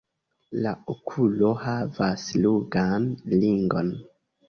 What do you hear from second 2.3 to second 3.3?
ruĝan